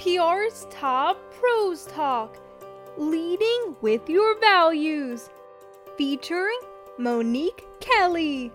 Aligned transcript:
PR's 0.00 0.66
Top 0.70 1.18
Pros 1.34 1.84
Talk 1.84 2.38
Leading 2.96 3.76
with 3.82 4.08
Your 4.08 4.40
Values, 4.40 5.28
featuring 5.98 6.58
Monique 6.96 7.66
Kelly, 7.80 8.50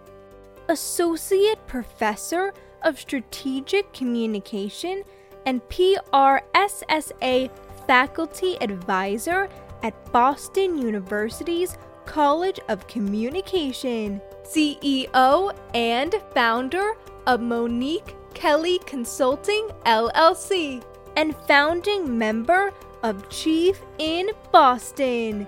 Associate 0.69 1.59
Professor 1.67 2.51
of 2.81 2.99
Strategic 2.99 3.93
Communication 3.93 5.03
and 5.45 5.61
PRSSA 5.69 7.51
Faculty 7.85 8.57
Advisor 8.59 9.47
at 9.83 10.11
Boston 10.11 10.79
University's 10.79 11.77
College 12.07 12.59
of 12.69 12.87
Communication, 12.87 14.19
CEO 14.41 15.55
and 15.75 16.15
founder 16.33 16.93
of 17.27 17.39
Monique 17.39 18.15
Kelly 18.33 18.79
Consulting 18.87 19.69
LLC, 19.85 20.83
and 21.15 21.35
founding 21.47 22.17
member 22.17 22.71
of 23.03 23.29
Chief 23.29 23.81
in 23.97 24.29
Boston. 24.51 25.47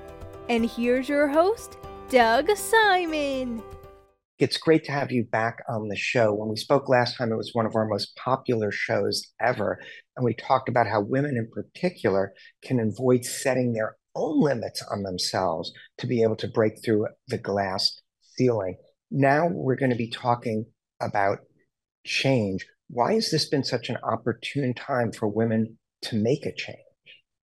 And 0.49 0.65
here's 0.69 1.09
your 1.09 1.27
host, 1.27 1.77
Doug 2.09 2.55
Simon. 2.55 3.61
It's 4.39 4.57
great 4.57 4.83
to 4.85 4.91
have 4.91 5.11
you 5.11 5.23
back 5.23 5.63
on 5.67 5.87
the 5.87 5.95
show. 5.95 6.31
When 6.31 6.47
we 6.47 6.57
spoke 6.57 6.87
last 6.87 7.17
time, 7.17 7.31
it 7.31 7.37
was 7.37 7.51
one 7.53 7.65
of 7.65 7.75
our 7.75 7.87
most 7.87 8.15
popular 8.15 8.71
shows 8.71 9.25
ever. 9.41 9.79
And 10.15 10.23
we 10.23 10.35
talked 10.35 10.69
about 10.69 10.87
how 10.87 11.01
women 11.01 11.35
in 11.37 11.49
particular 11.51 12.33
can 12.63 12.79
avoid 12.79 13.25
setting 13.25 13.73
their 13.73 13.97
own 14.15 14.39
limits 14.39 14.83
on 14.91 15.03
themselves 15.03 15.71
to 15.97 16.07
be 16.07 16.21
able 16.21 16.35
to 16.35 16.47
break 16.47 16.73
through 16.83 17.07
the 17.27 17.39
glass 17.39 17.99
ceiling. 18.21 18.77
Now 19.09 19.47
we're 19.51 19.75
going 19.75 19.91
to 19.91 19.97
be 19.97 20.11
talking 20.11 20.65
about 21.01 21.39
change. 22.05 22.65
Why 22.89 23.13
has 23.13 23.31
this 23.31 23.49
been 23.49 23.63
such 23.63 23.89
an 23.89 23.97
opportune 24.03 24.73
time 24.73 25.11
for 25.11 25.27
women 25.27 25.77
to 26.03 26.15
make 26.15 26.45
a 26.45 26.53
change? 26.53 26.77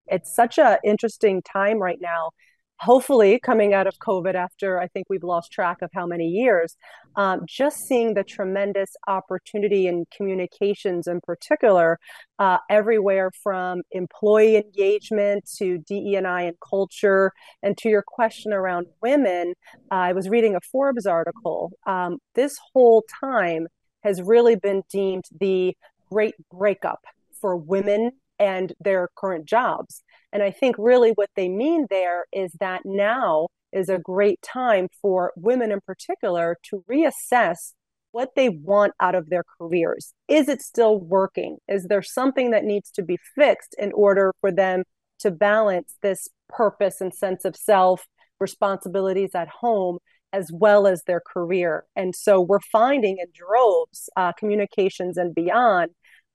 It's 0.07 0.35
such 0.35 0.59
an 0.59 0.79
interesting 0.85 1.43
time 1.43 1.79
right 1.79 1.99
now. 2.01 2.31
Hopefully, 2.81 3.39
coming 3.39 3.73
out 3.73 3.87
of 3.87 3.95
COVID, 3.99 4.35
after 4.35 4.81
I 4.81 4.89
think 4.89 5.07
we've 5.09 5.23
lost 5.23 5.53
track 5.53 5.81
of 5.81 5.91
how 5.95 6.07
many 6.07 6.27
years, 6.27 6.77
um, 7.17 7.43
just 7.47 7.79
seeing 7.87 8.15
the 8.15 8.25
tremendous 8.25 8.91
opportunity 9.07 9.87
in 9.87 10.07
communications 10.15 11.07
in 11.07 11.21
particular, 11.21 11.99
uh, 12.39 12.59
everywhere 12.69 13.31
from 13.43 13.83
employee 13.93 14.57
engagement 14.57 15.49
to 15.59 15.79
DE&I 15.79 16.43
and 16.43 16.57
culture, 16.69 17.33
and 17.63 17.79
to 17.79 17.89
your 17.89 18.05
question 18.07 18.53
around 18.53 18.87
women, 19.01 19.55
uh, 19.93 19.95
I 19.95 20.13
was 20.13 20.29
reading 20.29 20.57
a 20.57 20.61
Forbes 20.61 21.07
article. 21.07 21.73
Um, 21.87 22.19
this 22.35 22.59
whole 22.73 23.05
time 23.21 23.69
has 24.05 24.23
really 24.23 24.55
been 24.55 24.83
deemed 24.91 25.25
the 25.41 25.77
great 26.11 26.35
breakup 26.53 27.05
for 27.41 27.57
women 27.57 28.13
and 28.39 28.73
their 28.81 29.09
current 29.17 29.47
jobs. 29.47 30.03
And 30.33 30.43
I 30.43 30.51
think 30.51 30.77
really 30.79 31.11
what 31.11 31.31
they 31.35 31.49
mean 31.49 31.87
there 31.91 32.27
is 32.33 32.53
that 32.61 32.83
now 32.85 33.49
is 33.73 33.89
a 33.89 33.99
great 33.99 34.41
time 34.43 34.89
for 35.03 35.33
women 35.37 35.73
in 35.73 35.81
particular 35.81 36.57
to 36.71 36.85
reassess 36.91 37.73
what 38.13 38.31
they 38.37 38.49
want 38.49 38.93
out 39.01 39.17
of 39.17 39.29
their 39.29 39.43
careers. 39.59 40.15
Is 40.29 40.49
it 40.49 40.63
still 40.63 41.01
working? 41.01 41.57
Is 41.67 41.87
there 41.89 42.03
something 42.03 42.53
that 42.53 42.65
needs 42.65 42.93
to 42.93 43.03
be 43.03 43.19
fixed 43.35 43.75
in 43.77 43.91
order 43.93 44.33
for 44.41 44.53
them 44.53 44.85
to 45.21 45.33
balance 45.33 45.97
this 46.01 46.29
purpose 46.49 47.01
and 47.01 47.13
sense 47.13 47.45
of 47.45 47.57
self, 47.57 48.07
responsibilities 48.39 49.31
at 49.35 49.49
home, 49.49 49.99
as 50.35 50.51
well 50.53 50.87
as 50.87 51.05
their 51.05 51.21
career? 51.21 51.85
And 51.95 52.15
so 52.15 52.41
we're 52.41 52.67
finding 52.73 53.19
in 53.19 53.27
droves, 53.33 54.11
uh, 54.17 54.33
communications 54.33 55.17
and 55.17 55.35
beyond, 55.35 55.91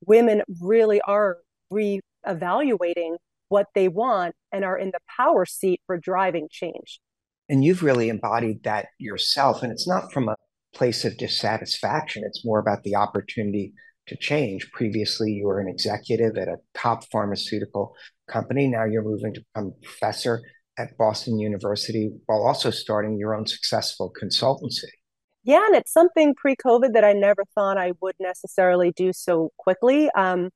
women 0.06 0.42
really 0.62 1.02
are 1.02 1.38
re-evaluating 1.70 3.18
what 3.50 3.68
they 3.76 3.88
want 3.88 4.36
and 4.52 4.64
are 4.64 4.78
in 4.78 4.92
the 4.92 5.00
power 5.18 5.46
seat 5.46 5.82
for 5.86 5.98
driving 5.98 6.48
change. 6.50 7.00
And 7.50 7.64
you've 7.64 7.84
really 7.84 8.10
embodied 8.10 8.64
that 8.64 8.88
yourself. 9.00 9.64
And 9.64 9.72
it's 9.72 9.88
not 9.88 10.14
from 10.14 10.30
a 10.30 10.36
place 10.74 11.04
of 11.04 11.18
dissatisfaction, 11.18 12.24
it's 12.26 12.46
more 12.46 12.60
about 12.60 12.84
the 12.84 12.96
opportunity 12.96 13.74
to 14.08 14.16
change. 14.16 14.72
Previously, 14.72 15.32
you 15.32 15.48
were 15.48 15.60
an 15.60 15.68
executive 15.68 16.38
at 16.38 16.48
a 16.48 16.58
top 16.74 17.04
pharmaceutical 17.12 17.94
company. 18.30 18.68
Now 18.68 18.86
you're 18.86 19.04
moving 19.04 19.34
to 19.34 19.42
become 19.42 19.74
a 19.76 19.86
professor 19.86 20.42
at 20.80 20.98
Boston 20.98 21.38
University 21.38 22.10
while 22.26 22.48
also 22.48 22.72
starting 22.72 23.18
your 23.18 23.36
own 23.36 23.46
successful 23.46 24.12
consultancy. 24.20 24.86
Yeah, 25.44 25.66
and 25.66 25.76
it's 25.76 25.92
something 25.92 26.34
pre 26.36 26.56
COVID 26.56 26.94
that 26.94 27.04
I 27.04 27.14
never 27.14 27.44
thought 27.54 27.78
I 27.78 27.94
would 28.02 28.16
necessarily 28.20 28.92
do 28.96 29.12
so 29.14 29.52
quickly. 29.58 30.10
Um, 30.16 30.50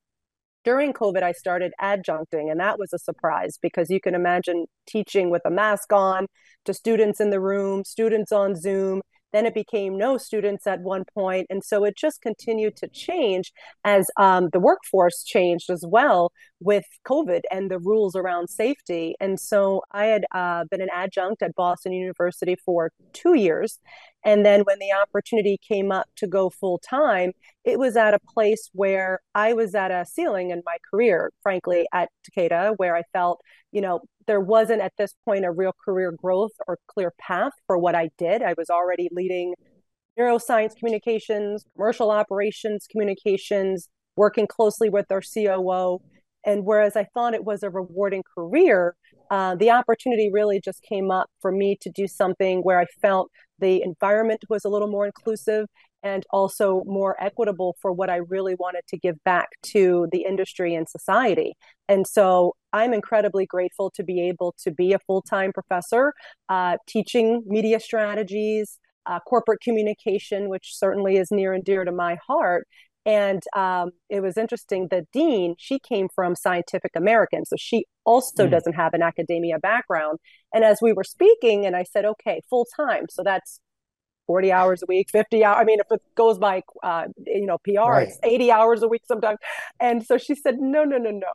during 0.64 0.94
COVID, 0.94 1.22
I 1.22 1.32
started 1.32 1.72
adjuncting, 1.80 2.50
and 2.50 2.58
that 2.58 2.78
was 2.78 2.92
a 2.92 2.98
surprise 2.98 3.58
because 3.60 3.90
you 3.90 4.00
can 4.00 4.14
imagine 4.14 4.66
teaching 4.86 5.30
with 5.30 5.42
a 5.44 5.50
mask 5.50 5.92
on 5.92 6.26
to 6.64 6.72
students 6.72 7.20
in 7.20 7.30
the 7.30 7.40
room, 7.40 7.84
students 7.84 8.32
on 8.32 8.56
Zoom. 8.56 9.02
Then 9.32 9.46
it 9.46 9.54
became 9.54 9.98
no 9.98 10.16
students 10.16 10.66
at 10.66 10.80
one 10.80 11.04
point, 11.12 11.48
and 11.50 11.62
so 11.62 11.84
it 11.84 11.96
just 11.96 12.22
continued 12.22 12.76
to 12.76 12.88
change 12.88 13.52
as 13.84 14.06
um, 14.16 14.48
the 14.52 14.60
workforce 14.60 15.24
changed 15.24 15.70
as 15.70 15.84
well 15.86 16.30
with 16.64 16.86
COVID 17.06 17.42
and 17.50 17.70
the 17.70 17.78
rules 17.78 18.16
around 18.16 18.48
safety. 18.48 19.14
And 19.20 19.38
so 19.38 19.82
I 19.92 20.06
had 20.06 20.24
uh, 20.34 20.64
been 20.70 20.80
an 20.80 20.88
adjunct 20.92 21.42
at 21.42 21.54
Boston 21.54 21.92
University 21.92 22.56
for 22.64 22.90
two 23.12 23.34
years, 23.34 23.78
and 24.24 24.44
then 24.44 24.62
when 24.62 24.78
the 24.78 24.90
opportunity 24.92 25.58
came 25.68 25.92
up 25.92 26.06
to 26.16 26.26
go 26.26 26.48
full 26.48 26.78
time, 26.78 27.32
it 27.64 27.78
was 27.78 27.96
at 27.96 28.14
a 28.14 28.18
place 28.18 28.70
where 28.72 29.20
I 29.34 29.52
was 29.52 29.74
at 29.74 29.90
a 29.90 30.06
ceiling 30.06 30.50
in 30.50 30.62
my 30.64 30.78
career, 30.90 31.30
frankly, 31.42 31.86
at 31.92 32.08
Takeda, 32.26 32.74
where 32.78 32.96
I 32.96 33.02
felt, 33.12 33.42
you 33.70 33.82
know, 33.82 34.00
there 34.26 34.40
wasn't 34.40 34.80
at 34.80 34.94
this 34.96 35.14
point 35.26 35.44
a 35.44 35.50
real 35.50 35.74
career 35.84 36.12
growth 36.12 36.52
or 36.66 36.78
clear 36.88 37.12
path 37.20 37.52
for 37.66 37.76
what 37.76 37.94
I 37.94 38.08
did. 38.16 38.42
I 38.42 38.54
was 38.56 38.70
already 38.70 39.10
leading 39.12 39.52
neuroscience 40.18 40.74
communications, 40.76 41.64
commercial 41.76 42.10
operations 42.10 42.86
communications, 42.90 43.90
working 44.16 44.46
closely 44.46 44.88
with 44.88 45.10
our 45.10 45.20
COO. 45.20 46.00
And 46.46 46.64
whereas 46.64 46.96
I 46.96 47.06
thought 47.14 47.34
it 47.34 47.44
was 47.44 47.62
a 47.62 47.70
rewarding 47.70 48.22
career, 48.34 48.96
uh, 49.30 49.54
the 49.54 49.70
opportunity 49.70 50.30
really 50.32 50.60
just 50.60 50.82
came 50.82 51.10
up 51.10 51.30
for 51.40 51.50
me 51.50 51.76
to 51.80 51.90
do 51.90 52.06
something 52.06 52.60
where 52.60 52.78
I 52.78 52.86
felt 53.00 53.30
the 53.58 53.82
environment 53.82 54.44
was 54.48 54.64
a 54.64 54.68
little 54.68 54.88
more 54.88 55.06
inclusive 55.06 55.66
and 56.02 56.24
also 56.30 56.82
more 56.84 57.16
equitable 57.18 57.76
for 57.80 57.90
what 57.90 58.10
I 58.10 58.16
really 58.16 58.54
wanted 58.56 58.82
to 58.88 58.98
give 58.98 59.16
back 59.24 59.48
to 59.62 60.06
the 60.12 60.24
industry 60.28 60.74
and 60.74 60.86
society. 60.86 61.54
And 61.88 62.06
so 62.06 62.54
I'm 62.74 62.92
incredibly 62.92 63.46
grateful 63.46 63.90
to 63.96 64.04
be 64.04 64.28
able 64.28 64.54
to 64.64 64.70
be 64.70 64.92
a 64.92 64.98
full 65.06 65.22
time 65.22 65.52
professor 65.52 66.12
uh, 66.50 66.76
teaching 66.86 67.42
media 67.46 67.80
strategies, 67.80 68.78
uh, 69.06 69.20
corporate 69.20 69.60
communication, 69.62 70.50
which 70.50 70.76
certainly 70.76 71.16
is 71.16 71.30
near 71.30 71.54
and 71.54 71.64
dear 71.64 71.84
to 71.84 71.92
my 71.92 72.18
heart. 72.26 72.66
And 73.06 73.42
um, 73.54 73.90
it 74.08 74.20
was 74.20 74.38
interesting. 74.38 74.88
The 74.90 75.06
dean, 75.12 75.56
she 75.58 75.78
came 75.78 76.08
from 76.14 76.34
Scientific 76.34 76.92
American, 76.96 77.44
so 77.44 77.56
she 77.58 77.84
also 78.04 78.46
mm. 78.46 78.50
doesn't 78.50 78.74
have 78.74 78.94
an 78.94 79.02
academia 79.02 79.58
background. 79.58 80.18
And 80.54 80.64
as 80.64 80.78
we 80.80 80.92
were 80.92 81.04
speaking, 81.04 81.66
and 81.66 81.76
I 81.76 81.82
said, 81.82 82.04
okay, 82.04 82.40
full 82.48 82.66
time. 82.76 83.06
So 83.10 83.22
that's 83.22 83.60
40 84.26 84.52
hours 84.52 84.82
a 84.82 84.86
week, 84.88 85.08
50 85.10 85.44
hours. 85.44 85.58
I 85.60 85.64
mean, 85.64 85.80
if 85.80 85.86
it 85.90 86.00
goes 86.14 86.38
by, 86.38 86.62
uh, 86.82 87.06
you 87.26 87.46
know, 87.46 87.58
PR, 87.58 87.90
right. 87.90 88.08
it's 88.08 88.18
80 88.22 88.50
hours 88.50 88.82
a 88.82 88.88
week 88.88 89.02
sometimes. 89.06 89.38
And 89.80 90.04
so 90.04 90.16
she 90.16 90.34
said, 90.34 90.56
no, 90.58 90.84
no, 90.84 90.96
no, 90.96 91.10
no. 91.10 91.32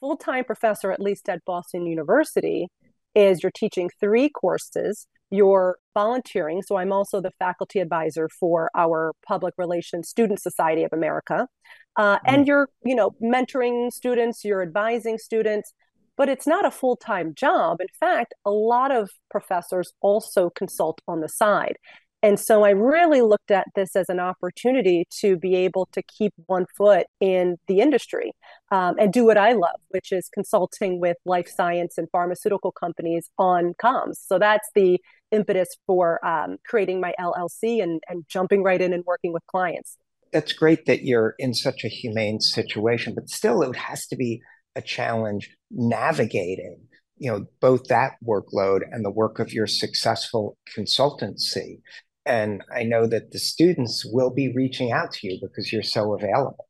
Full 0.00 0.16
time 0.16 0.44
professor, 0.44 0.92
at 0.92 1.00
least 1.00 1.28
at 1.28 1.44
Boston 1.44 1.86
University, 1.86 2.68
is 3.14 3.42
you're 3.42 3.52
teaching 3.54 3.90
three 3.98 4.28
courses 4.28 5.06
you're 5.30 5.78
volunteering. 5.94 6.62
So 6.62 6.76
I'm 6.76 6.92
also 6.92 7.20
the 7.20 7.30
faculty 7.38 7.78
advisor 7.80 8.28
for 8.28 8.70
our 8.74 9.12
Public 9.26 9.54
Relations 9.58 10.08
Student 10.08 10.40
Society 10.40 10.82
of 10.82 10.92
America. 10.92 11.48
Uh, 11.96 12.16
mm. 12.16 12.20
And 12.26 12.46
you're, 12.46 12.68
you 12.84 12.94
know, 12.94 13.14
mentoring 13.22 13.92
students, 13.92 14.44
you're 14.44 14.62
advising 14.62 15.18
students, 15.18 15.72
but 16.16 16.28
it's 16.28 16.46
not 16.46 16.66
a 16.66 16.70
full 16.70 16.96
time 16.96 17.34
job. 17.34 17.80
In 17.80 17.88
fact, 17.98 18.34
a 18.44 18.50
lot 18.50 18.90
of 18.90 19.10
professors 19.30 19.92
also 20.00 20.50
consult 20.50 21.00
on 21.06 21.20
the 21.20 21.28
side. 21.28 21.76
And 22.22 22.38
so 22.38 22.64
I 22.64 22.70
really 22.70 23.22
looked 23.22 23.50
at 23.50 23.66
this 23.74 23.96
as 23.96 24.08
an 24.10 24.20
opportunity 24.20 25.06
to 25.20 25.38
be 25.38 25.56
able 25.56 25.88
to 25.92 26.02
keep 26.02 26.32
one 26.46 26.66
foot 26.76 27.06
in 27.20 27.56
the 27.66 27.80
industry 27.80 28.32
um, 28.70 28.96
and 28.98 29.12
do 29.12 29.24
what 29.24 29.38
I 29.38 29.52
love, 29.52 29.80
which 29.88 30.12
is 30.12 30.28
consulting 30.32 31.00
with 31.00 31.16
life 31.24 31.48
science 31.48 31.96
and 31.96 32.08
pharmaceutical 32.12 32.72
companies 32.72 33.30
on 33.38 33.72
comms. 33.82 34.16
So 34.26 34.38
that's 34.38 34.68
the 34.74 35.00
impetus 35.30 35.68
for 35.86 36.24
um, 36.26 36.58
creating 36.66 37.00
my 37.00 37.14
LLC 37.18 37.82
and, 37.82 38.02
and 38.08 38.24
jumping 38.28 38.62
right 38.62 38.80
in 38.80 38.92
and 38.92 39.04
working 39.06 39.32
with 39.32 39.46
clients. 39.46 39.96
That's 40.32 40.52
great 40.52 40.84
that 40.86 41.02
you're 41.04 41.34
in 41.38 41.54
such 41.54 41.84
a 41.84 41.88
humane 41.88 42.40
situation, 42.40 43.14
but 43.14 43.30
still, 43.30 43.62
it 43.62 43.76
has 43.76 44.06
to 44.08 44.16
be 44.16 44.42
a 44.76 44.82
challenge 44.82 45.50
navigating 45.70 46.86
you 47.20 47.30
know 47.30 47.44
both 47.60 47.84
that 47.88 48.12
workload 48.24 48.80
and 48.90 49.04
the 49.04 49.10
work 49.10 49.38
of 49.38 49.52
your 49.52 49.66
successful 49.66 50.56
consultancy 50.76 51.80
and 52.26 52.62
I 52.74 52.82
know 52.82 53.06
that 53.06 53.32
the 53.32 53.38
students 53.38 54.04
will 54.04 54.30
be 54.30 54.52
reaching 54.52 54.92
out 54.92 55.12
to 55.12 55.28
you 55.28 55.38
because 55.40 55.72
you're 55.72 55.82
so 55.82 56.14
available. 56.14 56.66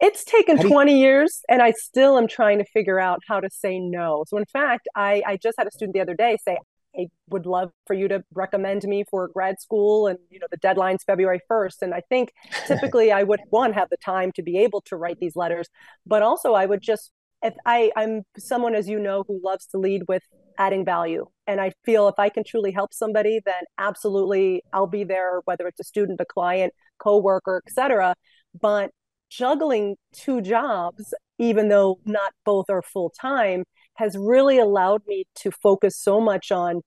It's 0.00 0.24
taken 0.24 0.58
20 0.58 0.98
years 0.98 1.42
and 1.48 1.62
I 1.62 1.70
still 1.72 2.18
am 2.18 2.26
trying 2.26 2.58
to 2.58 2.64
figure 2.64 2.98
out 2.98 3.20
how 3.28 3.38
to 3.38 3.48
say 3.50 3.78
no. 3.78 4.24
So 4.26 4.36
in 4.36 4.46
fact, 4.46 4.88
I, 4.96 5.22
I 5.24 5.36
just 5.36 5.54
had 5.56 5.68
a 5.68 5.70
student 5.70 5.94
the 5.94 6.00
other 6.00 6.14
day 6.14 6.36
say, 6.44 6.58
I 6.96 7.06
would 7.30 7.46
love 7.46 7.70
for 7.86 7.94
you 7.94 8.08
to 8.08 8.22
recommend 8.34 8.82
me 8.84 9.04
for 9.10 9.28
grad 9.28 9.60
school 9.60 10.06
and 10.06 10.18
you 10.30 10.38
know 10.38 10.46
the 10.50 10.58
deadline's 10.58 11.02
February 11.04 11.40
1st 11.50 11.82
and 11.82 11.94
I 11.94 12.02
think 12.08 12.32
typically 12.66 13.12
I 13.12 13.22
would 13.22 13.40
one 13.50 13.72
have 13.72 13.88
the 13.90 13.96
time 13.96 14.32
to 14.32 14.42
be 14.42 14.58
able 14.58 14.82
to 14.82 14.96
write 14.96 15.18
these 15.18 15.34
letters 15.34 15.68
but 16.06 16.22
also 16.22 16.52
I 16.52 16.66
would 16.66 16.82
just 16.82 17.10
if 17.42 17.54
I 17.64 17.92
I'm 17.96 18.24
someone 18.36 18.74
as 18.74 18.88
you 18.88 18.98
know 18.98 19.24
who 19.26 19.40
loves 19.42 19.66
to 19.68 19.78
lead 19.78 20.02
with 20.06 20.22
adding 20.58 20.84
value. 20.84 21.26
And 21.46 21.60
I 21.60 21.72
feel 21.84 22.08
if 22.08 22.18
I 22.18 22.28
can 22.28 22.44
truly 22.44 22.72
help 22.72 22.94
somebody 22.94 23.40
then 23.44 23.62
absolutely 23.78 24.62
I'll 24.72 24.86
be 24.86 25.04
there 25.04 25.40
whether 25.44 25.66
it's 25.66 25.80
a 25.80 25.84
student 25.84 26.20
a 26.20 26.24
client 26.24 26.72
coworker 26.98 27.62
etc 27.66 28.14
but 28.60 28.90
juggling 29.32 29.96
two 30.12 30.40
jobs, 30.40 31.14
even 31.38 31.68
though 31.68 31.98
not 32.04 32.32
both 32.44 32.66
are 32.68 32.82
full 32.82 33.10
time, 33.10 33.64
has 33.94 34.16
really 34.16 34.58
allowed 34.58 35.02
me 35.06 35.24
to 35.36 35.50
focus 35.50 35.96
so 35.96 36.20
much 36.20 36.52
on 36.52 36.82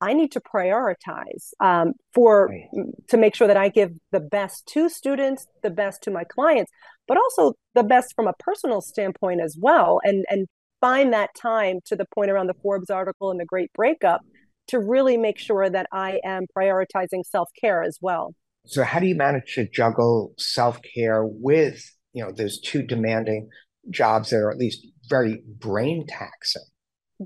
I 0.00 0.12
need 0.12 0.30
to 0.32 0.40
prioritize 0.40 1.50
um, 1.58 1.94
for 2.14 2.46
right. 2.46 2.68
to 3.08 3.16
make 3.16 3.34
sure 3.34 3.48
that 3.48 3.56
I 3.56 3.68
give 3.68 3.90
the 4.12 4.20
best 4.20 4.64
to 4.68 4.88
students, 4.88 5.48
the 5.64 5.70
best 5.70 6.04
to 6.04 6.12
my 6.12 6.22
clients, 6.22 6.70
but 7.08 7.16
also 7.16 7.54
the 7.74 7.82
best 7.82 8.14
from 8.14 8.28
a 8.28 8.32
personal 8.38 8.80
standpoint 8.80 9.40
as 9.40 9.56
well, 9.60 10.00
and 10.04 10.24
and 10.28 10.46
find 10.80 11.12
that 11.12 11.30
time 11.34 11.80
to 11.86 11.96
the 11.96 12.06
point 12.14 12.30
around 12.30 12.46
the 12.46 12.54
Forbes 12.62 12.90
article 12.90 13.30
and 13.30 13.40
the 13.40 13.44
Great 13.44 13.72
Breakup 13.72 14.20
to 14.68 14.78
really 14.78 15.16
make 15.16 15.38
sure 15.38 15.68
that 15.68 15.86
I 15.92 16.20
am 16.24 16.46
prioritizing 16.56 17.24
self 17.24 17.48
care 17.60 17.82
as 17.82 17.98
well. 18.00 18.34
So 18.66 18.82
how 18.84 19.00
do 19.00 19.06
you 19.06 19.14
manage 19.14 19.54
to 19.54 19.66
juggle 19.68 20.34
self-care 20.36 21.24
with, 21.24 21.82
you 22.12 22.22
know, 22.22 22.30
those 22.30 22.60
two 22.60 22.82
demanding 22.82 23.48
jobs 23.90 24.30
that 24.30 24.36
are 24.36 24.50
at 24.50 24.58
least 24.58 24.86
very 25.08 25.42
brain 25.58 26.06
taxing? 26.06 26.64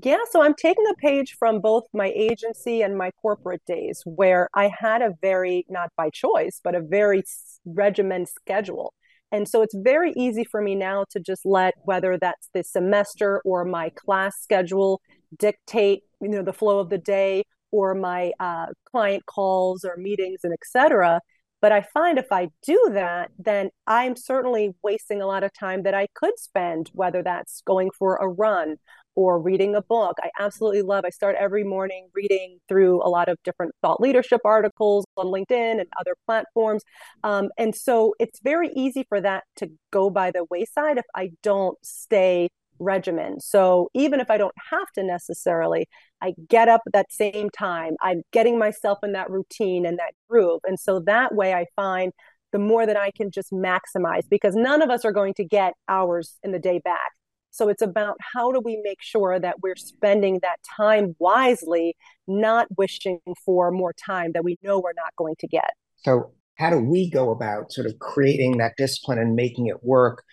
Yeah, 0.01 0.19
so 0.31 0.41
I'm 0.41 0.55
taking 0.55 0.85
a 0.89 0.95
page 0.95 1.35
from 1.37 1.59
both 1.59 1.83
my 1.93 2.11
agency 2.15 2.81
and 2.81 2.97
my 2.97 3.11
corporate 3.21 3.61
days 3.67 4.01
where 4.05 4.49
I 4.55 4.71
had 4.75 5.01
a 5.01 5.13
very, 5.21 5.65
not 5.69 5.89
by 5.95 6.09
choice, 6.09 6.61
but 6.63 6.73
a 6.73 6.81
very 6.81 7.23
regimented 7.65 8.29
schedule. 8.29 8.93
And 9.33 9.49
so 9.49 9.63
it's 9.63 9.75
very 9.75 10.13
easy 10.15 10.43
for 10.43 10.61
me 10.61 10.75
now 10.75 11.05
to 11.09 11.19
just 11.19 11.43
let 11.43 11.73
whether 11.85 12.17
that's 12.19 12.49
the 12.53 12.63
semester 12.63 13.41
or 13.43 13.65
my 13.65 13.89
class 13.89 14.35
schedule 14.39 15.01
dictate, 15.37 16.03
you 16.21 16.29
know, 16.29 16.43
the 16.43 16.53
flow 16.53 16.77
of 16.77 16.91
the 16.91 16.99
day 16.99 17.43
or 17.71 17.95
my 17.95 18.31
uh, 18.39 18.67
client 18.91 19.25
calls 19.25 19.83
or 19.83 19.97
meetings 19.97 20.41
and 20.43 20.53
etc. 20.53 21.19
But 21.61 21.71
I 21.71 21.81
find 21.81 22.19
if 22.19 22.31
I 22.31 22.49
do 22.63 22.91
that, 22.93 23.31
then 23.39 23.71
I'm 23.87 24.15
certainly 24.15 24.75
wasting 24.83 25.19
a 25.19 25.25
lot 25.25 25.43
of 25.43 25.51
time 25.59 25.81
that 25.83 25.95
I 25.95 26.07
could 26.13 26.37
spend, 26.37 26.91
whether 26.93 27.23
that's 27.23 27.63
going 27.65 27.89
for 27.97 28.17
a 28.17 28.27
run 28.27 28.75
or 29.15 29.39
reading 29.39 29.75
a 29.75 29.81
book. 29.81 30.17
I 30.21 30.29
absolutely 30.39 30.81
love. 30.81 31.05
I 31.05 31.09
start 31.09 31.35
every 31.39 31.63
morning 31.63 32.09
reading 32.13 32.59
through 32.67 33.01
a 33.03 33.09
lot 33.09 33.29
of 33.29 33.37
different 33.43 33.73
thought 33.81 34.01
leadership 34.01 34.41
articles 34.45 35.05
on 35.17 35.27
LinkedIn 35.27 35.79
and 35.79 35.87
other 35.99 36.15
platforms. 36.25 36.83
Um, 37.23 37.49
and 37.57 37.75
so 37.75 38.15
it's 38.19 38.39
very 38.41 38.69
easy 38.75 39.05
for 39.07 39.21
that 39.21 39.43
to 39.57 39.69
go 39.91 40.09
by 40.09 40.31
the 40.31 40.45
wayside 40.49 40.97
if 40.97 41.05
I 41.15 41.31
don't 41.41 41.77
stay 41.83 42.49
regimen. 42.79 43.39
So 43.39 43.89
even 43.93 44.19
if 44.19 44.29
I 44.29 44.37
don't 44.37 44.55
have 44.71 44.91
to 44.95 45.03
necessarily, 45.03 45.87
I 46.21 46.33
get 46.49 46.67
up 46.67 46.81
at 46.87 46.93
that 46.93 47.11
same 47.11 47.49
time. 47.49 47.95
I'm 48.01 48.23
getting 48.31 48.57
myself 48.57 48.99
in 49.03 49.13
that 49.13 49.29
routine 49.29 49.85
and 49.85 49.99
that 49.99 50.13
groove. 50.29 50.61
And 50.65 50.79
so 50.79 50.99
that 51.05 51.35
way 51.35 51.53
I 51.53 51.65
find 51.75 52.11
the 52.51 52.59
more 52.59 52.85
that 52.85 52.97
I 52.97 53.11
can 53.11 53.31
just 53.31 53.51
maximize 53.51 54.23
because 54.29 54.55
none 54.55 54.81
of 54.81 54.89
us 54.89 55.05
are 55.05 55.11
going 55.11 55.33
to 55.35 55.43
get 55.43 55.73
hours 55.89 56.37
in 56.43 56.51
the 56.51 56.59
day 56.59 56.79
back. 56.83 57.11
So 57.53 57.69
it's 57.69 57.83
about 57.83 58.17
how 58.33 58.51
do 58.51 58.59
we 58.59 58.81
make 58.83 59.01
sure 59.01 59.39
that 59.39 59.61
we're 59.61 59.75
spending 59.75 60.39
that 60.41 60.57
time 60.75 61.15
wisely, 61.19 61.95
not 62.27 62.67
wishing 62.77 63.19
for 63.45 63.71
more 63.71 63.93
time 63.93 64.31
that 64.33 64.43
we 64.43 64.57
know 64.63 64.79
we're 64.79 64.93
not 64.95 65.15
going 65.15 65.35
to 65.39 65.47
get. 65.47 65.69
So 65.97 66.31
how 66.55 66.71
do 66.71 66.79
we 66.79 67.09
go 67.09 67.29
about 67.29 67.71
sort 67.71 67.85
of 67.85 67.99
creating 67.99 68.57
that 68.57 68.73
discipline 68.75 69.19
and 69.19 69.35
making 69.35 69.67
it 69.67 69.83
work 69.83 70.23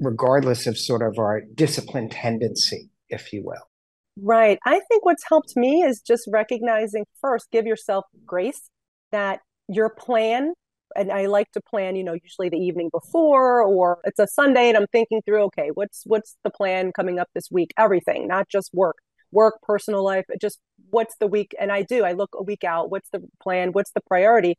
regardless 0.00 0.66
of 0.66 0.76
sort 0.76 1.02
of 1.02 1.18
our 1.18 1.40
discipline 1.54 2.08
tendency, 2.08 2.90
if 3.08 3.32
you 3.32 3.44
will. 3.44 3.62
Right. 4.20 4.58
I 4.64 4.80
think 4.88 5.04
what's 5.04 5.24
helped 5.28 5.56
me 5.56 5.82
is 5.82 6.00
just 6.00 6.28
recognizing 6.32 7.04
first, 7.20 7.50
give 7.50 7.66
yourself 7.66 8.04
grace 8.24 8.70
that 9.12 9.40
your 9.68 9.90
plan, 9.90 10.54
and 10.96 11.12
I 11.12 11.26
like 11.26 11.50
to 11.52 11.60
plan, 11.60 11.96
you 11.96 12.04
know, 12.04 12.14
usually 12.14 12.48
the 12.48 12.58
evening 12.58 12.90
before, 12.92 13.62
or 13.62 13.98
it's 14.04 14.18
a 14.18 14.26
Sunday 14.26 14.68
and 14.68 14.76
I'm 14.76 14.86
thinking 14.88 15.22
through, 15.22 15.42
okay, 15.44 15.70
what's 15.74 16.02
what's 16.06 16.36
the 16.44 16.50
plan 16.50 16.92
coming 16.92 17.18
up 17.18 17.28
this 17.34 17.50
week? 17.50 17.72
Everything, 17.78 18.28
not 18.28 18.48
just 18.48 18.70
work, 18.72 18.96
work, 19.32 19.60
personal 19.62 20.04
life, 20.04 20.24
just 20.40 20.58
what's 20.90 21.16
the 21.18 21.26
week. 21.26 21.54
And 21.60 21.70
I 21.72 21.82
do, 21.82 22.04
I 22.04 22.12
look 22.12 22.30
a 22.38 22.42
week 22.42 22.64
out, 22.64 22.90
what's 22.90 23.08
the 23.10 23.22
plan, 23.42 23.72
what's 23.72 23.92
the 23.92 24.02
priority? 24.02 24.56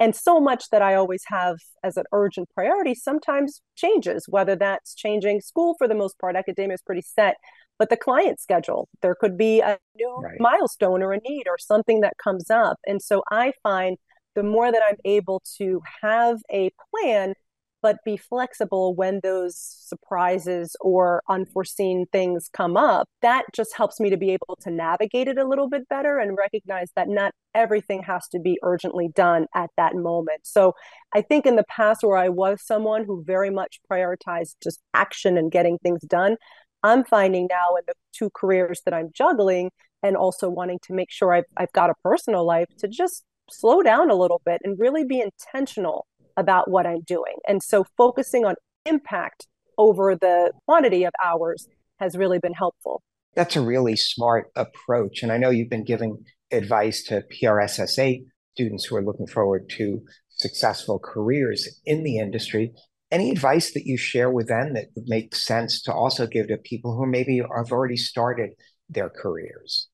and 0.00 0.14
so 0.14 0.40
much 0.40 0.70
that 0.70 0.82
I 0.82 0.94
always 0.94 1.22
have 1.26 1.56
as 1.82 1.96
an 1.96 2.04
urgent 2.12 2.48
priority 2.54 2.94
sometimes 2.94 3.60
changes, 3.76 4.26
whether 4.28 4.56
that's 4.56 4.94
changing 4.94 5.40
school 5.40 5.74
for 5.78 5.86
the 5.86 5.94
most 5.94 6.18
part, 6.18 6.36
academia 6.36 6.74
is 6.74 6.82
pretty 6.82 7.02
set, 7.02 7.36
but 7.78 7.90
the 7.90 7.96
client 7.96 8.40
schedule, 8.40 8.88
there 9.02 9.14
could 9.14 9.36
be 9.36 9.60
a 9.60 9.78
new 9.96 10.16
right. 10.22 10.40
milestone 10.40 11.02
or 11.02 11.12
a 11.12 11.20
need 11.20 11.46
or 11.48 11.58
something 11.58 12.00
that 12.00 12.14
comes 12.22 12.50
up. 12.50 12.78
And 12.86 13.00
so 13.00 13.22
I 13.30 13.52
find 13.62 13.98
the 14.34 14.42
more 14.42 14.70
that 14.70 14.82
I'm 14.88 14.96
able 15.04 15.42
to 15.58 15.80
have 16.02 16.38
a 16.50 16.70
plan, 16.90 17.34
but 17.84 17.98
be 18.02 18.16
flexible 18.16 18.94
when 18.94 19.20
those 19.22 19.58
surprises 19.58 20.74
or 20.80 21.22
unforeseen 21.28 22.06
things 22.10 22.48
come 22.50 22.78
up. 22.78 23.06
That 23.20 23.44
just 23.54 23.76
helps 23.76 24.00
me 24.00 24.08
to 24.08 24.16
be 24.16 24.30
able 24.30 24.56
to 24.62 24.70
navigate 24.70 25.28
it 25.28 25.36
a 25.36 25.46
little 25.46 25.68
bit 25.68 25.86
better 25.90 26.18
and 26.18 26.34
recognize 26.34 26.88
that 26.96 27.08
not 27.08 27.32
everything 27.54 28.02
has 28.04 28.26
to 28.28 28.38
be 28.38 28.58
urgently 28.62 29.08
done 29.14 29.48
at 29.54 29.68
that 29.76 29.96
moment. 29.96 30.40
So 30.44 30.72
I 31.14 31.20
think 31.20 31.44
in 31.44 31.56
the 31.56 31.64
past 31.68 32.02
where 32.02 32.16
I 32.16 32.30
was 32.30 32.62
someone 32.64 33.04
who 33.04 33.22
very 33.22 33.50
much 33.50 33.80
prioritized 33.92 34.54
just 34.62 34.80
action 34.94 35.36
and 35.36 35.52
getting 35.52 35.76
things 35.76 36.00
done, 36.02 36.36
I'm 36.82 37.04
finding 37.04 37.48
now 37.50 37.76
in 37.76 37.82
the 37.86 37.94
two 38.14 38.30
careers 38.34 38.80
that 38.86 38.94
I'm 38.94 39.10
juggling 39.12 39.70
and 40.02 40.16
also 40.16 40.48
wanting 40.48 40.78
to 40.84 40.94
make 40.94 41.10
sure 41.10 41.34
I've, 41.34 41.44
I've 41.56 41.72
got 41.72 41.90
a 41.90 41.94
personal 42.02 42.46
life 42.46 42.68
to 42.78 42.88
just 42.88 43.24
slow 43.50 43.82
down 43.82 44.10
a 44.10 44.14
little 44.14 44.40
bit 44.44 44.60
and 44.64 44.78
really 44.78 45.04
be 45.04 45.20
intentional 45.20 46.06
about 46.36 46.70
what 46.70 46.86
I'm 46.86 47.02
doing. 47.02 47.36
And 47.46 47.62
so 47.62 47.84
focusing 47.96 48.44
on 48.44 48.54
impact 48.86 49.46
over 49.78 50.14
the 50.14 50.52
quantity 50.66 51.04
of 51.04 51.12
hours 51.24 51.66
has 51.98 52.16
really 52.16 52.38
been 52.38 52.54
helpful. 52.54 53.02
That's 53.34 53.56
a 53.56 53.62
really 53.62 53.96
smart 53.96 54.50
approach. 54.56 55.22
And 55.22 55.32
I 55.32 55.38
know 55.38 55.50
you've 55.50 55.70
been 55.70 55.84
giving 55.84 56.18
advice 56.50 57.02
to 57.04 57.22
PRSSA 57.32 58.24
students 58.54 58.84
who 58.84 58.96
are 58.96 59.04
looking 59.04 59.26
forward 59.26 59.68
to 59.68 60.00
successful 60.28 60.98
careers 60.98 61.80
in 61.84 62.04
the 62.04 62.18
industry. 62.18 62.72
Any 63.10 63.30
advice 63.30 63.72
that 63.74 63.86
you 63.86 63.96
share 63.96 64.30
with 64.30 64.48
them 64.48 64.74
that 64.74 64.86
would 64.94 65.08
make 65.08 65.34
sense 65.34 65.82
to 65.82 65.92
also 65.92 66.26
give 66.26 66.48
to 66.48 66.56
people 66.56 66.96
who 66.96 67.06
maybe 67.06 67.38
have 67.38 67.72
already 67.72 67.96
started 67.96 68.50
their 68.88 69.10
careers? 69.10 69.88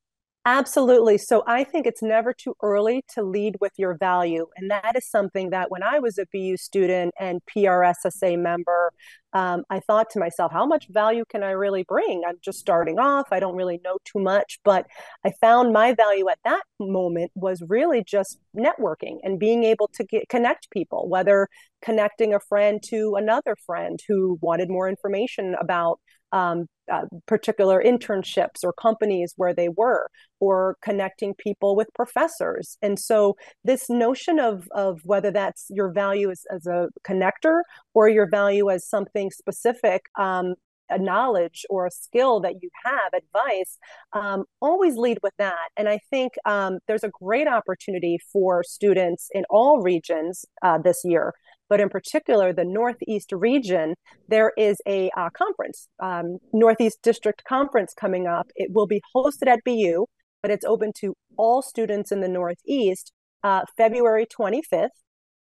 Absolutely. 0.46 1.18
So 1.18 1.42
I 1.46 1.64
think 1.64 1.86
it's 1.86 2.02
never 2.02 2.32
too 2.32 2.54
early 2.62 3.04
to 3.14 3.22
lead 3.22 3.56
with 3.60 3.72
your 3.76 3.94
value. 3.98 4.46
And 4.56 4.70
that 4.70 4.96
is 4.96 5.06
something 5.06 5.50
that 5.50 5.70
when 5.70 5.82
I 5.82 5.98
was 5.98 6.16
a 6.16 6.24
BU 6.32 6.56
student 6.56 7.12
and 7.20 7.42
PRSSA 7.54 8.38
member, 8.38 8.90
um, 9.34 9.64
I 9.68 9.80
thought 9.80 10.08
to 10.10 10.18
myself, 10.18 10.50
how 10.50 10.64
much 10.64 10.88
value 10.88 11.24
can 11.28 11.42
I 11.42 11.50
really 11.50 11.82
bring? 11.82 12.22
I'm 12.26 12.36
just 12.40 12.58
starting 12.58 12.98
off. 12.98 13.28
I 13.30 13.38
don't 13.38 13.54
really 13.54 13.80
know 13.84 13.98
too 14.06 14.18
much. 14.18 14.60
But 14.64 14.86
I 15.26 15.32
found 15.42 15.74
my 15.74 15.92
value 15.92 16.30
at 16.30 16.38
that 16.44 16.62
moment 16.80 17.32
was 17.34 17.62
really 17.68 18.02
just 18.02 18.38
networking 18.56 19.18
and 19.22 19.38
being 19.38 19.64
able 19.64 19.90
to 19.94 20.04
get, 20.04 20.30
connect 20.30 20.70
people, 20.70 21.06
whether 21.10 21.48
connecting 21.82 22.32
a 22.32 22.40
friend 22.40 22.82
to 22.86 23.14
another 23.16 23.56
friend 23.66 24.00
who 24.08 24.38
wanted 24.40 24.70
more 24.70 24.88
information 24.88 25.54
about 25.60 26.00
um, 26.32 26.66
uh, 26.90 27.02
particular 27.26 27.82
internships 27.82 28.64
or 28.64 28.72
companies 28.72 29.34
where 29.36 29.54
they 29.54 29.68
were, 29.68 30.10
or 30.40 30.76
connecting 30.82 31.34
people 31.34 31.76
with 31.76 31.88
professors. 31.94 32.76
And 32.82 32.98
so, 32.98 33.36
this 33.64 33.88
notion 33.88 34.38
of, 34.38 34.68
of 34.72 35.00
whether 35.04 35.30
that's 35.30 35.66
your 35.70 35.90
value 35.90 36.30
as, 36.30 36.44
as 36.50 36.66
a 36.66 36.88
connector 37.04 37.62
or 37.94 38.08
your 38.08 38.28
value 38.28 38.70
as 38.70 38.86
something 38.86 39.30
specific 39.30 40.02
um, 40.18 40.54
a 40.90 40.98
knowledge 40.98 41.64
or 41.70 41.86
a 41.86 41.90
skill 41.90 42.40
that 42.40 42.62
you 42.62 42.68
have, 42.84 43.14
advice, 43.14 43.78
um, 44.12 44.44
always 44.60 44.96
lead 44.96 45.18
with 45.22 45.32
that. 45.38 45.68
And 45.76 45.88
I 45.88 46.00
think 46.10 46.32
um, 46.44 46.78
there's 46.86 47.04
a 47.04 47.10
great 47.10 47.48
opportunity 47.48 48.18
for 48.32 48.62
students 48.62 49.28
in 49.32 49.44
all 49.48 49.80
regions 49.80 50.44
uh, 50.62 50.78
this 50.78 51.02
year 51.04 51.32
but 51.70 51.80
in 51.80 51.88
particular 51.88 52.52
the 52.52 52.64
Northeast 52.64 53.32
region, 53.32 53.94
there 54.28 54.52
is 54.58 54.76
a 54.86 55.10
uh, 55.16 55.30
conference, 55.30 55.88
um, 56.00 56.38
Northeast 56.52 56.98
District 57.02 57.42
Conference 57.44 57.94
coming 57.94 58.26
up. 58.26 58.48
It 58.56 58.72
will 58.74 58.88
be 58.88 59.00
hosted 59.14 59.46
at 59.46 59.60
BU, 59.64 60.04
but 60.42 60.50
it's 60.50 60.64
open 60.64 60.92
to 61.00 61.14
all 61.38 61.62
students 61.62 62.12
in 62.12 62.20
the 62.20 62.28
Northeast 62.28 63.12
uh, 63.42 63.62
February 63.76 64.26
25th. 64.26 64.88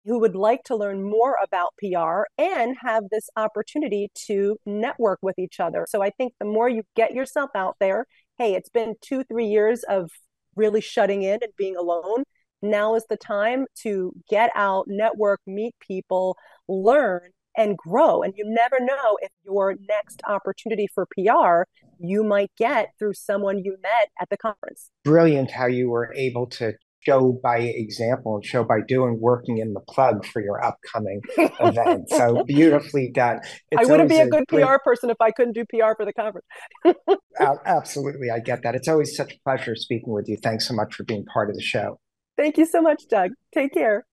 who 0.06 0.20
would 0.20 0.36
like 0.36 0.64
to 0.64 0.76
learn 0.76 1.04
more 1.04 1.36
about 1.44 1.74
PR 1.78 2.22
and 2.38 2.78
have 2.82 3.04
this 3.12 3.30
opportunity 3.36 4.10
to 4.28 4.58
network 4.66 5.20
with 5.22 5.38
each 5.38 5.60
other. 5.60 5.86
So 5.90 6.02
I 6.02 6.12
think 6.12 6.34
the 6.40 6.46
more 6.46 6.70
you 6.70 6.84
get 6.96 7.14
yourself 7.14 7.50
out 7.54 7.76
there, 7.80 8.06
hey, 8.38 8.54
it's 8.54 8.70
been 8.70 8.96
two, 9.02 9.24
three 9.26 9.48
years 9.48 9.84
of 9.90 10.10
really 10.56 10.82
shutting 10.82 11.24
in 11.24 11.40
and 11.42 11.52
being 11.58 11.76
alone. 11.76 12.24
Now 12.62 12.96
is 12.96 13.06
the 13.10 13.18
time 13.18 13.66
to 13.84 14.14
get 14.30 14.52
out, 14.56 14.86
network, 14.88 15.40
meet 15.48 15.76
people, 15.80 16.38
learn, 16.68 17.32
and 17.58 17.78
grow. 17.78 18.22
And 18.22 18.34
you 18.38 18.44
never 18.46 18.80
know 18.80 19.18
if 19.22 19.32
your 19.44 19.76
next 19.88 20.22
opportunity 20.28 20.88
for 20.94 21.08
PR 21.08 21.64
you 22.00 22.24
might 22.24 22.52
get 22.58 22.92
through 22.98 23.14
someone 23.14 23.60
you 23.64 23.76
met 23.82 24.10
at 24.20 24.30
the 24.30 24.38
conference. 24.38 24.90
Brilliant 25.04 25.52
how 25.52 25.68
you 25.68 25.90
were 25.90 26.14
able 26.16 26.48
to 26.48 26.74
show 27.02 27.40
by 27.42 27.60
example 27.60 28.36
and 28.36 28.46
show 28.46 28.64
by 28.64 28.80
doing 28.88 29.18
working 29.20 29.58
in 29.58 29.74
the 29.74 29.80
plug 29.82 30.26
for 30.26 30.42
your 30.42 30.64
upcoming 30.64 31.22
event. 31.38 32.10
So 32.10 32.44
beautifully 32.46 33.12
done. 33.14 33.40
It's 33.72 33.82
I 33.82 33.92
wouldn't 33.92 34.10
be 34.10 34.20
a 34.20 34.28
good. 34.28 34.48
PR 34.48 34.78
person 34.84 35.10
if 35.10 35.18
I 35.22 35.32
couldn't 35.32 35.54
do 35.54 35.66
PR 35.66 35.94
for 35.96 36.06
the 36.06 36.14
conference. 36.14 36.48
Absolutely. 37.66 38.30
I 38.30 38.40
get 38.40 38.64
that. 38.64 38.76
It's 38.76 38.88
always 38.88 39.16
such 39.16 39.34
a 39.34 39.38
pleasure 39.46 39.76
speaking 39.76 40.14
with 40.14 40.28
you. 40.28 40.38
Thanks 40.38 40.68
so 40.68 40.74
much 40.74 40.96
for 40.96 41.04
being 41.04 41.26
part 41.26 41.50
of 41.50 41.56
the 41.56 41.62
show. 41.62 42.00
Thank 42.40 42.58
you 42.58 42.66
so 42.66 42.82
much, 42.82 43.10
Doug. 43.10 43.32
Take 43.54 43.74
care. 43.74 44.06